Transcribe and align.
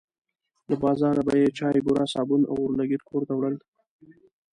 له 0.69 0.75
بازاره 0.83 1.21
به 1.27 1.33
یې 1.41 1.47
چای، 1.57 1.77
بوره، 1.85 2.05
صابون 2.13 2.41
او 2.49 2.55
اورلګیت 2.61 3.01
کور 3.09 3.21
ته 3.27 3.33
وړل. 3.35 3.55